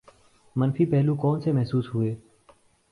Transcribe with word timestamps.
،منفی 0.55 0.85
پہلو 0.85 1.15
کون 1.15 1.41
سے 1.41 1.51
محسوس 1.51 1.93
ہوئے؟ 1.95 2.15